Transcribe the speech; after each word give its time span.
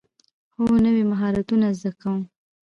هو، 0.55 0.65
نوی 0.83 1.03
مهارتونه 1.11 1.67
زده 1.79 1.91
کوم 1.99 2.19